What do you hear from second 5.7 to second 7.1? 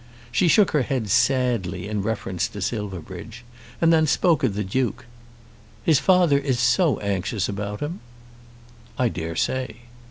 "His father is so